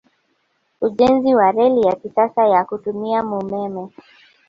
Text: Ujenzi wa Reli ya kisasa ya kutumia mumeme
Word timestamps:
Ujenzi 0.81 1.35
wa 1.35 1.51
Reli 1.51 1.81
ya 1.81 1.95
kisasa 1.95 2.47
ya 2.47 2.65
kutumia 2.65 3.23
mumeme 3.23 3.89